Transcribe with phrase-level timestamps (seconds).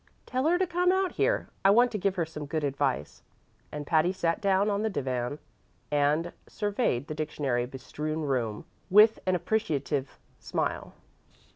[0.25, 3.21] "Tell her to come out here; I want to give her some good advice";
[3.71, 5.37] and Patty sat down on the divan
[5.91, 10.95] and surveyed the dictionary bestrewn room with an appreciative smile.